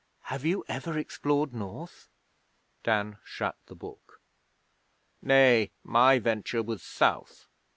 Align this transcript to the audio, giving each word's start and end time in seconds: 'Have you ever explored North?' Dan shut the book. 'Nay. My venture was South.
'Have 0.21 0.43
you 0.43 0.65
ever 0.67 0.97
explored 0.97 1.53
North?' 1.53 2.09
Dan 2.83 3.19
shut 3.23 3.55
the 3.67 3.75
book. 3.75 4.19
'Nay. 5.21 5.69
My 5.83 6.17
venture 6.17 6.63
was 6.63 6.81
South. 6.81 7.45